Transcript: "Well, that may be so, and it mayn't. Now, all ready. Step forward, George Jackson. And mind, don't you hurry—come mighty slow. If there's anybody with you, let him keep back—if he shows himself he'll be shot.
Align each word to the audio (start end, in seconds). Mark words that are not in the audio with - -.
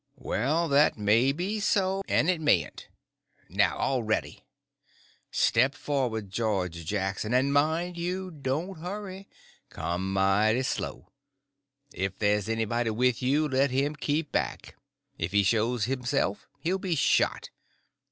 "Well, 0.17 0.67
that 0.69 0.97
may 0.97 1.31
be 1.31 1.59
so, 1.59 2.01
and 2.07 2.27
it 2.27 2.41
mayn't. 2.41 2.87
Now, 3.49 3.77
all 3.77 4.01
ready. 4.01 4.43
Step 5.29 5.75
forward, 5.75 6.31
George 6.31 6.85
Jackson. 6.87 7.35
And 7.35 7.53
mind, 7.53 7.97
don't 8.41 8.67
you 8.69 8.73
hurry—come 8.79 10.11
mighty 10.11 10.63
slow. 10.63 11.11
If 11.93 12.17
there's 12.17 12.49
anybody 12.49 12.89
with 12.89 13.21
you, 13.21 13.47
let 13.47 13.69
him 13.69 13.95
keep 13.95 14.31
back—if 14.31 15.31
he 15.31 15.43
shows 15.43 15.83
himself 15.85 16.47
he'll 16.61 16.79
be 16.79 16.95
shot. 16.95 17.51